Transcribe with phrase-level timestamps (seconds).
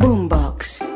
[0.00, 0.89] Boombox.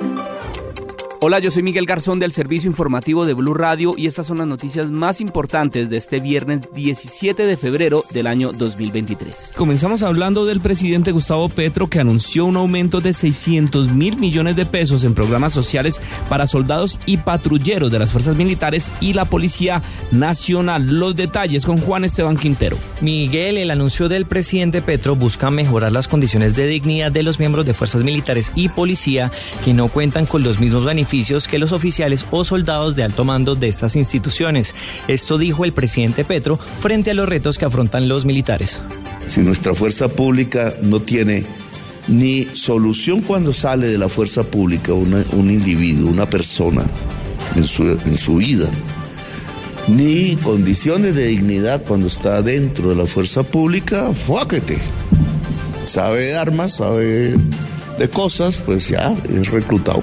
[1.26, 4.46] Hola, yo soy Miguel Garzón del Servicio Informativo de Blue Radio y estas son las
[4.46, 9.54] noticias más importantes de este viernes 17 de febrero del año 2023.
[9.56, 14.66] Comenzamos hablando del presidente Gustavo Petro que anunció un aumento de 600 mil millones de
[14.66, 19.80] pesos en programas sociales para soldados y patrulleros de las fuerzas militares y la Policía
[20.12, 20.84] Nacional.
[20.84, 22.76] Los detalles con Juan Esteban Quintero.
[23.00, 27.64] Miguel, el anuncio del presidente Petro busca mejorar las condiciones de dignidad de los miembros
[27.64, 29.32] de fuerzas militares y policía
[29.64, 31.13] que no cuentan con los mismos beneficios
[31.48, 34.74] que los oficiales o soldados de alto mando de estas instituciones.
[35.06, 38.80] Esto dijo el presidente Petro frente a los retos que afrontan los militares.
[39.28, 41.44] Si nuestra fuerza pública no tiene
[42.08, 46.82] ni solución cuando sale de la fuerza pública un individuo, una persona
[47.54, 48.68] en su, en su vida,
[49.86, 54.78] ni condiciones de dignidad cuando está dentro de la fuerza pública, fuáquete.
[55.86, 57.36] Sabe de armas, sabe
[57.98, 60.02] de cosas, pues ya es reclutado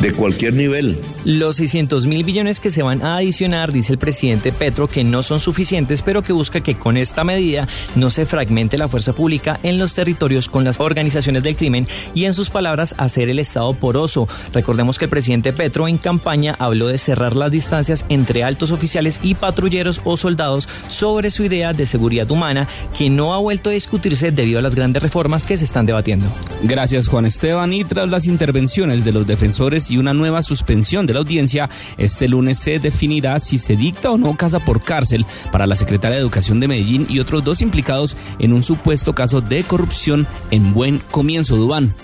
[0.00, 0.98] de cualquier nivel.
[1.24, 5.22] Los 600 mil billones que se van a adicionar, dice el presidente Petro, que no
[5.22, 9.58] son suficientes, pero que busca que con esta medida no se fragmente la fuerza pública
[9.62, 13.74] en los territorios con las organizaciones del crimen y, en sus palabras, hacer el Estado
[13.74, 14.28] poroso.
[14.52, 19.20] Recordemos que el presidente Petro en campaña habló de cerrar las distancias entre altos oficiales
[19.22, 23.72] y patrulleros o soldados sobre su idea de seguridad humana, que no ha vuelto a
[23.72, 26.26] discutirse debido a las grandes reformas que se están debatiendo.
[26.62, 27.72] Gracias, Juan Esteban.
[27.72, 32.28] Y tras las intervenciones de los defensores y una nueva suspensión de la audiencia, este
[32.28, 36.22] lunes se definirá si se dicta o no casa por cárcel para la secretaria de
[36.22, 40.98] Educación de Medellín y otros dos implicados en un supuesto caso de corrupción en buen
[41.10, 41.94] comienzo, Dubán.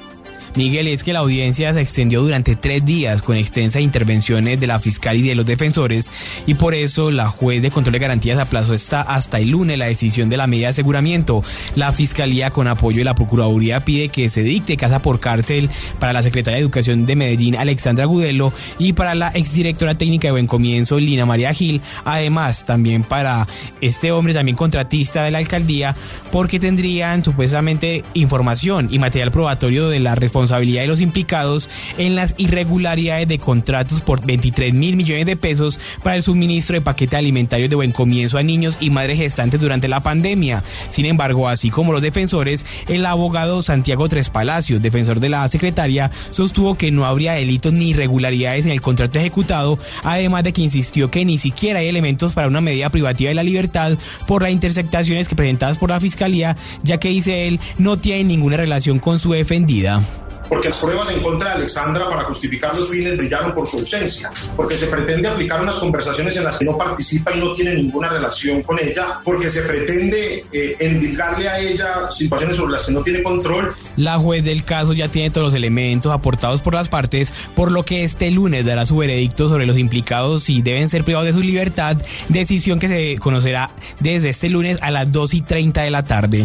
[0.56, 4.78] Miguel, es que la audiencia se extendió durante tres días con extensas intervenciones de la
[4.78, 6.12] fiscal y de los defensores
[6.46, 9.86] y por eso la juez de control de garantías aplazó esta hasta el lunes la
[9.86, 11.42] decisión de la medida de aseguramiento.
[11.74, 16.12] La fiscalía con apoyo de la Procuraduría pide que se dicte casa por cárcel para
[16.12, 20.46] la secretaria de Educación de Medellín, Alexandra Gudelo, y para la exdirectora técnica de Buen
[20.46, 21.80] Comienzo, Lina María Gil.
[22.04, 23.48] Además, también para
[23.80, 25.96] este hombre, también contratista de la alcaldía,
[26.30, 31.68] porque tendrían supuestamente información y material probatorio de la responsabilidad responsabilidad de los implicados
[31.98, 36.82] en las irregularidades de contratos por 23 mil millones de pesos para el suministro de
[36.82, 40.62] paquetes alimentarios de buen comienzo a niños y madres gestantes durante la pandemia.
[40.90, 46.10] Sin embargo, así como los defensores, el abogado Santiago Tres Palacios, defensor de la secretaria,
[46.30, 51.10] sostuvo que no habría delitos ni irregularidades en el contrato ejecutado, además de que insistió
[51.10, 53.96] que ni siquiera hay elementos para una medida privativa de la libertad
[54.26, 58.56] por las interceptaciones que presentadas por la fiscalía, ya que dice él no tiene ninguna
[58.56, 60.02] relación con su defendida
[60.48, 64.30] porque las pruebas en contra de Alexandra para justificar los fines brillaron por su ausencia,
[64.56, 68.08] porque se pretende aplicar unas conversaciones en las que no participa y no tiene ninguna
[68.08, 73.02] relación con ella, porque se pretende eh, endilgarle a ella situaciones sobre las que no
[73.02, 73.74] tiene control.
[73.96, 77.84] La juez del caso ya tiene todos los elementos aportados por las partes, por lo
[77.84, 81.40] que este lunes dará su veredicto sobre los implicados y deben ser privados de su
[81.40, 81.96] libertad,
[82.28, 86.44] decisión que se conocerá desde este lunes a las 2 y 30 de la tarde.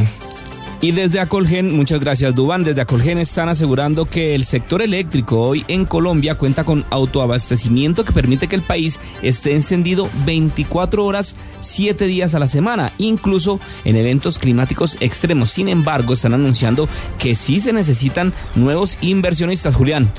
[0.82, 5.66] Y desde Acolgen, muchas gracias Dubán, desde Acolgen están asegurando que el sector eléctrico hoy
[5.68, 12.06] en Colombia cuenta con autoabastecimiento que permite que el país esté encendido 24 horas, 7
[12.08, 15.52] días a la semana, incluso en eventos climáticos extremos.
[15.52, 20.10] Sin embargo, están anunciando que sí se necesitan nuevos inversionistas, Julián.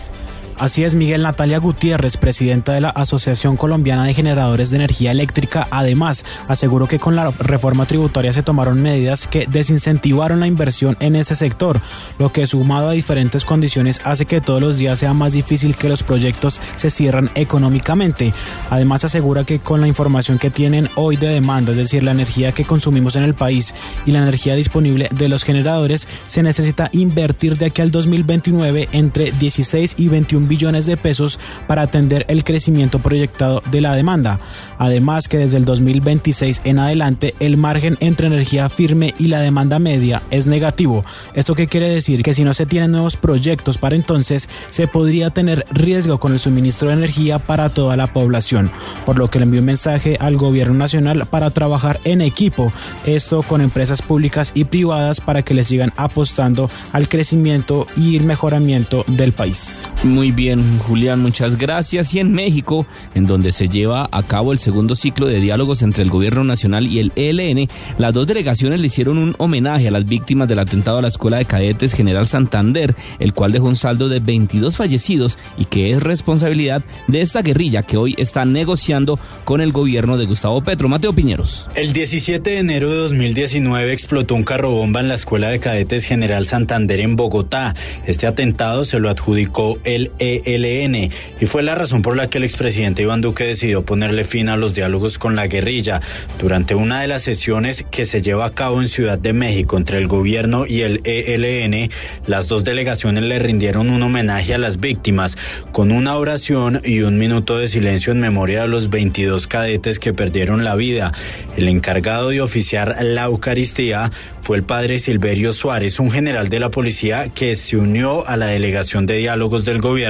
[0.61, 5.67] Así es, Miguel Natalia Gutiérrez, presidenta de la Asociación Colombiana de Generadores de Energía Eléctrica,
[5.71, 11.17] además aseguró que con la reforma tributaria se tomaron medidas que desincentivaron la inversión en
[11.17, 11.81] ese sector,
[12.19, 15.89] lo que sumado a diferentes condiciones hace que todos los días sea más difícil que
[15.89, 18.35] los proyectos se cierran económicamente.
[18.69, 22.53] Además asegura que con la información que tienen hoy de demanda, es decir, la energía
[22.53, 23.75] que consumimos en el país
[24.05, 29.33] y la energía disponible de los generadores, se necesita invertir de aquí al 2029 entre
[29.33, 34.39] 16 y 21 billones de pesos para atender el crecimiento proyectado de la demanda.
[34.77, 39.79] Además que desde el 2026 en adelante el margen entre energía firme y la demanda
[39.79, 41.05] media es negativo.
[41.35, 42.23] ¿Esto qué quiere decir?
[42.23, 46.41] Que si no se tienen nuevos proyectos para entonces, se podría tener riesgo con el
[46.41, 48.71] suministro de energía para toda la población,
[49.07, 52.73] por lo que le envió un mensaje al gobierno nacional para trabajar en equipo,
[53.07, 58.25] esto con empresas públicas y privadas para que le sigan apostando al crecimiento y el
[58.25, 59.85] mejoramiento del país.
[60.03, 62.15] Muy bien, Julián, muchas gracias.
[62.15, 66.03] Y en México, en donde se lleva a cabo el segundo ciclo de diálogos entre
[66.03, 70.07] el gobierno nacional y el ELN, las dos delegaciones le hicieron un homenaje a las
[70.07, 74.09] víctimas del atentado a la Escuela de Cadetes General Santander, el cual dejó un saldo
[74.09, 79.61] de 22 fallecidos y que es responsabilidad de esta guerrilla que hoy está negociando con
[79.61, 80.89] el gobierno de Gustavo Petro.
[80.89, 81.69] Mateo Piñeros.
[81.75, 86.05] El 17 de enero de 2019 explotó un carro bomba en la Escuela de Cadetes
[86.05, 87.75] General Santander en Bogotá.
[88.07, 92.45] Este atentado se lo adjudicó el ELN y fue la razón por la que el
[92.45, 96.01] expresidente Iván Duque decidió ponerle fin a los diálogos con la guerrilla.
[96.39, 99.99] Durante una de las sesiones que se lleva a cabo en Ciudad de México entre
[99.99, 101.91] el gobierno y el ELN,
[102.27, 105.37] las dos delegaciones le rindieron un homenaje a las víctimas
[105.73, 110.13] con una oración y un minuto de silencio en memoria de los 22 cadetes que
[110.13, 111.13] perdieron la vida.
[111.57, 114.11] El encargado de oficiar la Eucaristía
[114.43, 118.47] fue el padre Silverio Suárez, un general de la policía que se unió a la
[118.47, 120.10] delegación de diálogos del gobierno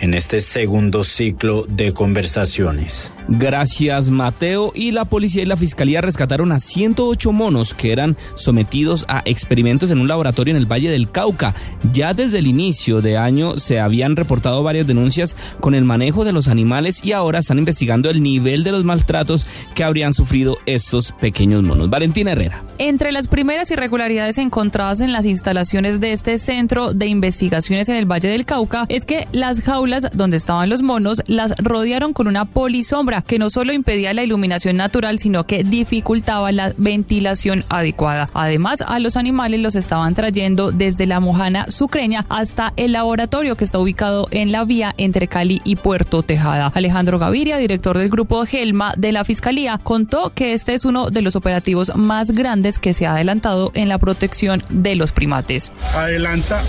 [0.00, 3.12] en este segundo ciclo de conversaciones.
[3.28, 4.72] Gracias, Mateo.
[4.74, 9.90] Y la policía y la fiscalía rescataron a 108 monos que eran sometidos a experimentos
[9.90, 11.54] en un laboratorio en el Valle del Cauca.
[11.92, 16.32] Ya desde el inicio de año se habían reportado varias denuncias con el manejo de
[16.32, 21.12] los animales y ahora están investigando el nivel de los maltratos que habrían sufrido estos
[21.20, 21.90] pequeños monos.
[21.90, 22.64] Valentina Herrera.
[22.78, 28.06] Entre las primeras irregularidades encontradas en las instalaciones de este centro de investigaciones en el
[28.06, 33.22] Valle del Cauca es las jaulas donde estaban los monos las rodearon con una polisombra
[33.22, 38.30] que no solo impedía la iluminación natural, sino que dificultaba la ventilación adecuada.
[38.34, 43.64] Además, a los animales los estaban trayendo desde la Mojana Sucreña hasta el laboratorio que
[43.64, 46.72] está ubicado en la vía entre Cali y Puerto Tejada.
[46.74, 51.22] Alejandro Gaviria, director del grupo Gelma de la Fiscalía, contó que este es uno de
[51.22, 55.72] los operativos más grandes que se ha adelantado en la protección de los primates.
[55.94, 56.60] Adelanta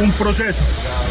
[0.00, 0.62] un proceso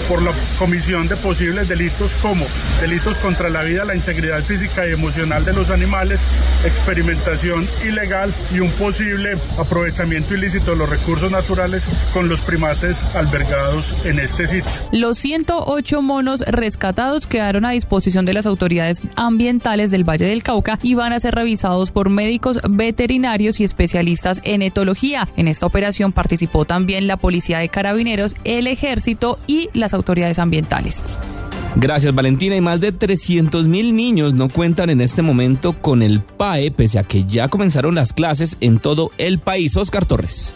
[0.07, 2.45] por la comisión de posibles delitos como
[2.80, 6.22] delitos contra la vida, la integridad física y emocional de los animales,
[6.63, 14.06] experimentación ilegal y un posible aprovechamiento ilícito de los recursos naturales con los primates albergados
[14.06, 14.69] en este sitio.
[14.92, 20.77] Los 108 monos rescatados quedaron a disposición de las autoridades ambientales del Valle del Cauca
[20.81, 25.27] y van a ser revisados por médicos veterinarios y especialistas en etología.
[25.38, 31.03] En esta operación participó también la Policía de Carabineros, el Ejército y las autoridades ambientales.
[31.77, 36.21] Gracias Valentina y más de 300 mil niños no cuentan en este momento con el
[36.21, 39.75] PAE pese a que ya comenzaron las clases en todo el país.
[39.75, 40.56] Oscar Torres.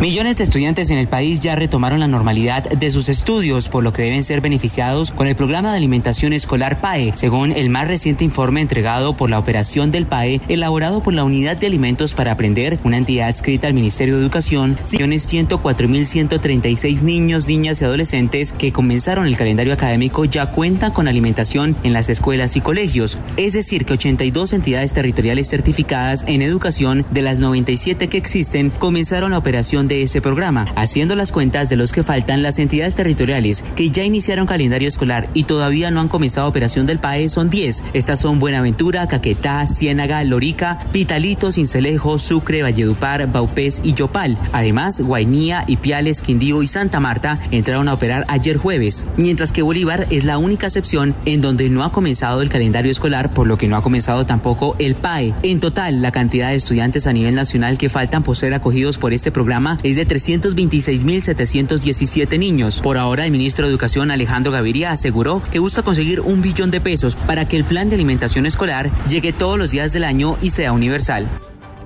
[0.00, 3.92] Millones de estudiantes en el país ya retomaron la normalidad de sus estudios, por lo
[3.92, 8.22] que deben ser beneficiados con el programa de alimentación escolar PAE, según el más reciente
[8.22, 12.78] informe entregado por la operación del PAE, elaborado por la Unidad de Alimentos para Aprender,
[12.84, 19.36] una entidad adscrita al Ministerio de Educación, 104.136 niños, niñas y adolescentes que comenzaron el
[19.36, 24.52] calendario académico ya cuentan con alimentación en las escuelas y colegios, es decir, que 82
[24.52, 30.20] entidades territoriales certificadas en educación de las 97 que existen comenzaron la operación de ese
[30.20, 30.66] programa.
[30.76, 35.28] Haciendo las cuentas de los que faltan, las entidades territoriales que ya iniciaron calendario escolar
[35.34, 37.82] y todavía no han comenzado operación del PAE son 10.
[37.92, 44.38] Estas son Buenaventura, Caquetá, Ciénaga, Lorica, Pitalito, Cincelejo, Sucre, Valledupar, Baupés y Yopal.
[44.52, 50.06] Además, Guainía, Ipiales, Quindío y Santa Marta entraron a operar ayer jueves, mientras que Bolívar
[50.10, 53.66] es la única excepción en donde no ha comenzado el calendario escolar, por lo que
[53.66, 55.34] no ha comenzado tampoco el PAE.
[55.42, 59.12] En total, la cantidad de estudiantes a nivel nacional que faltan por ser acogidos por
[59.12, 62.80] este programa es de 326.717 niños.
[62.82, 66.80] Por ahora, el ministro de Educación Alejandro Gaviria aseguró que busca conseguir un billón de
[66.80, 70.50] pesos para que el plan de alimentación escolar llegue todos los días del año y
[70.50, 71.28] sea universal.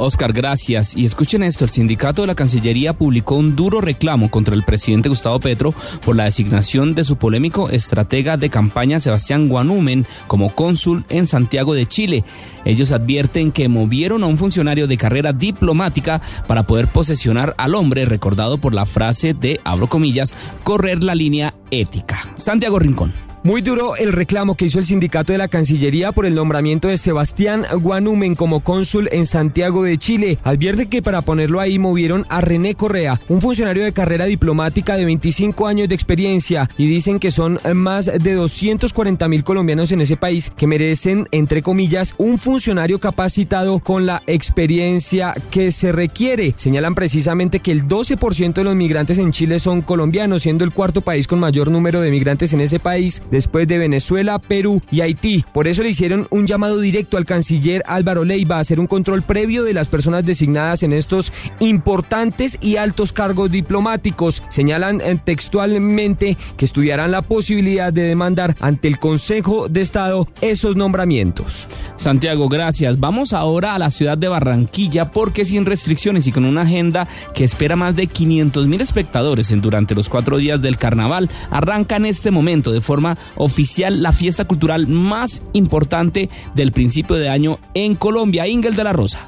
[0.01, 0.97] Oscar, gracias.
[0.97, 5.11] Y escuchen esto, el sindicato de la Cancillería publicó un duro reclamo contra el presidente
[5.11, 11.05] Gustavo Petro por la designación de su polémico estratega de campaña Sebastián Guanumen como cónsul
[11.11, 12.25] en Santiago de Chile.
[12.65, 18.07] Ellos advierten que movieron a un funcionario de carrera diplomática para poder posesionar al hombre
[18.07, 22.21] recordado por la frase de, abro comillas, correr la línea ética.
[22.37, 23.30] Santiago Rincón.
[23.43, 26.99] Muy duro el reclamo que hizo el sindicato de la Cancillería por el nombramiento de
[26.99, 30.39] Sebastián Guanumen como cónsul en Santiago de Chile.
[30.45, 35.07] Advierte que para ponerlo ahí movieron a René Correa, un funcionario de carrera diplomática de
[35.07, 40.19] 25 años de experiencia, y dicen que son más de 240 mil colombianos en ese
[40.19, 46.53] país que merecen, entre comillas, un funcionario capacitado con la experiencia que se requiere.
[46.59, 51.01] Señalan precisamente que el 12% de los migrantes en Chile son colombianos, siendo el cuarto
[51.01, 55.45] país con mayor número de migrantes en ese país después de Venezuela, Perú y Haití.
[55.53, 59.23] Por eso le hicieron un llamado directo al canciller Álvaro Leiva a hacer un control
[59.23, 64.43] previo de las personas designadas en estos importantes y altos cargos diplomáticos.
[64.49, 70.77] Señalan eh, textualmente que estudiarán la posibilidad de demandar ante el Consejo de Estado esos
[70.77, 71.69] nombramientos.
[71.97, 72.99] Santiago, gracias.
[72.99, 77.45] Vamos ahora a la ciudad de Barranquilla porque sin restricciones y con una agenda que
[77.45, 82.07] espera más de 500 mil espectadores en, durante los cuatro días del carnaval, arranca en
[82.07, 87.95] este momento de forma oficial la fiesta cultural más importante del principio de año en
[87.95, 89.21] Colombia, Ingel de la Rosa.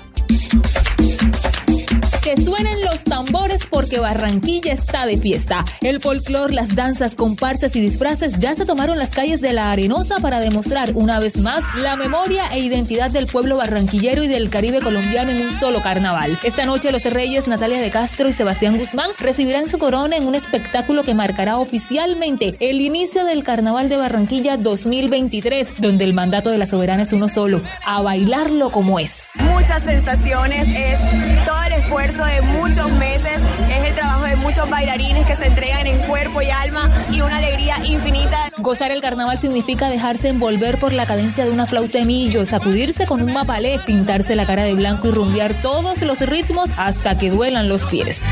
[2.22, 5.64] Que suenen los tambores porque Barranquilla está de fiesta.
[5.80, 10.16] El folclor, las danzas, comparsas y disfraces ya se tomaron las calles de la Arenosa
[10.20, 14.80] para demostrar una vez más la memoria e identidad del pueblo barranquillero y del Caribe
[14.80, 16.38] colombiano en un solo carnaval.
[16.42, 20.34] Esta noche los reyes Natalia de Castro y Sebastián Guzmán recibirán su corona en un
[20.34, 26.58] espectáculo que marcará oficialmente el inicio del Carnaval de Barranquilla 2023, donde el mandato de
[26.58, 29.30] la soberana es uno solo, a bailarlo como es.
[29.36, 30.98] Muchas sensaciones, es
[31.46, 35.86] todo el esfuerzo de muchos meses, es el trabajo de muchos bailarines que se entregan
[35.86, 38.38] en cuerpo y alma y una alegría infinita.
[38.58, 43.06] Gozar el carnaval significa dejarse envolver por la cadencia de una flauta de millo, sacudirse
[43.06, 47.30] con un mapalé, pintarse la cara de blanco y rumbear todos los ritmos hasta que
[47.30, 48.26] duelan los pies.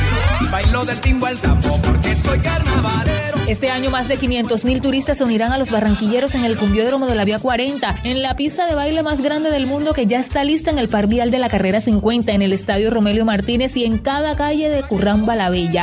[0.50, 3.20] Bailo del timbo al tambo porque soy carnavalero.
[3.50, 7.08] Este año más de 500 mil turistas se unirán a los barranquilleros en el cumbiódromo
[7.08, 10.20] de la Vía 40, en la pista de baile más grande del mundo que ya
[10.20, 13.76] está lista en el par vial de la carrera 50, en el estadio Romelio Martínez
[13.76, 15.83] y en cada calle de Curramba la Bella.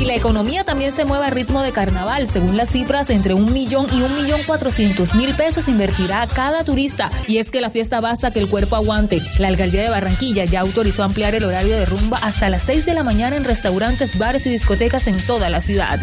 [0.00, 2.26] Y la economía también se mueve a ritmo de carnaval.
[2.26, 7.10] Según las cifras, entre un millón y un millón cuatrocientos mil pesos invertirá cada turista.
[7.28, 9.20] Y es que la fiesta basta que el cuerpo aguante.
[9.38, 12.94] La alcaldía de Barranquilla ya autorizó ampliar el horario de rumba hasta las 6 de
[12.94, 16.00] la mañana en restaurantes, bares y discotecas en toda la ciudad.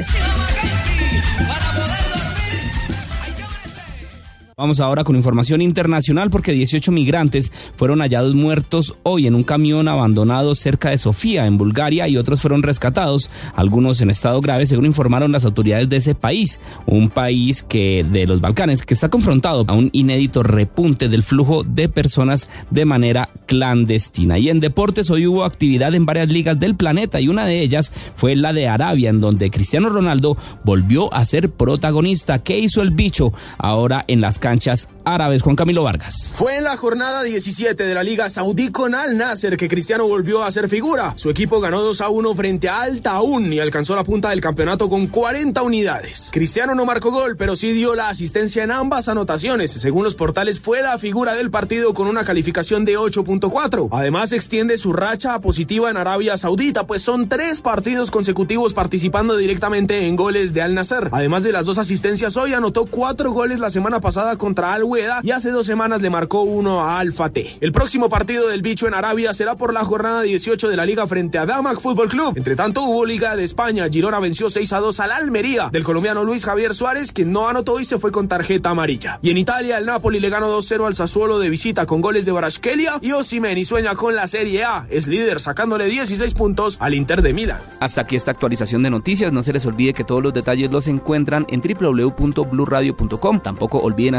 [4.55, 9.87] Vamos ahora con información internacional porque 18 migrantes fueron hallados muertos hoy en un camión
[9.87, 14.85] abandonado cerca de Sofía, en Bulgaria, y otros fueron rescatados, algunos en estado grave, según
[14.85, 19.65] informaron las autoridades de ese país, un país que de los Balcanes que está confrontado
[19.67, 24.37] a un inédito repunte del flujo de personas de manera clandestina.
[24.37, 27.91] Y en deportes hoy hubo actividad en varias ligas del planeta y una de ellas
[28.15, 32.43] fue la de Arabia, en donde Cristiano Ronaldo volvió a ser protagonista.
[32.43, 35.41] ¿Qué hizo el bicho ahora en las canchas árabes.
[35.41, 36.33] Juan Camilo Vargas.
[36.35, 40.43] Fue en la jornada 17 de la Liga Saudí con Al Nasser que Cristiano volvió
[40.43, 41.13] a ser figura.
[41.15, 44.41] Su equipo ganó 2 a 1 frente a Al Taun y alcanzó la punta del
[44.41, 46.29] campeonato con 40 unidades.
[46.33, 49.71] Cristiano no marcó gol, pero sí dio la asistencia en ambas anotaciones.
[49.71, 53.87] Según los portales, fue la figura del partido con una calificación de 8.4.
[53.93, 60.05] Además, extiende su racha positiva en Arabia Saudita, pues son tres partidos consecutivos participando directamente
[60.05, 61.07] en goles de Al Nasser.
[61.13, 65.21] Además de las dos asistencias, hoy anotó cuatro goles la semana pasada contra Al Hueda
[65.23, 67.57] y hace dos semanas le marcó uno a Al Fateh.
[67.61, 71.07] El próximo partido del bicho en Arabia será por la jornada 18 de la liga
[71.07, 72.33] frente a Damac Fútbol Club.
[72.35, 73.87] Entre tanto, hubo Liga de España.
[73.89, 77.79] Girona venció 6 a 2 al Almería del colombiano Luis Javier Suárez, quien no anotó
[77.79, 79.19] y se fue con tarjeta amarilla.
[79.21, 82.31] Y en Italia, el Napoli le ganó 2-0 al Sassuolo de visita con goles de
[82.31, 84.85] Baraskelia y Osimhen sueña con la Serie A.
[84.89, 87.59] Es líder sacándole 16 puntos al Inter de Milán.
[87.79, 89.31] Hasta aquí esta actualización de noticias.
[89.31, 93.39] No se les olvide que todos los detalles los encuentran en www.bluradio.com.
[93.39, 94.15] Tampoco olviden